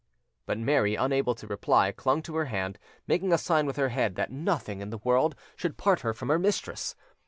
But 0.47 0.57
Mary, 0.57 0.95
unable 0.95 1.35
to 1.35 1.45
reply, 1.45 1.91
clung 1.91 2.23
to 2.23 2.35
her 2.37 2.45
hand, 2.45 2.79
making 3.05 3.31
a 3.31 3.37
sign 3.37 3.67
with 3.67 3.75
her 3.75 3.89
head 3.89 4.15
that 4.15 4.31
nothing 4.31 4.81
in 4.81 4.89
the 4.89 4.97
world 4.97 5.35
should 5.55 5.77
part 5.77 5.99
her 5.99 6.11
from 6.11 6.29
her 6.29 6.39
mistress. 6.39 6.95